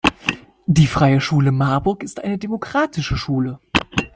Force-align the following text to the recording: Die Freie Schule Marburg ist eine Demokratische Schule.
Die 0.65 0.87
Freie 0.87 1.21
Schule 1.21 1.51
Marburg 1.51 2.01
ist 2.01 2.23
eine 2.23 2.39
Demokratische 2.39 3.17
Schule. 3.17 3.59